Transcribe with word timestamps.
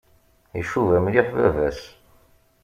Icuba 0.61 0.97
mliḥ 1.05 1.27
baba-s. 1.35 1.81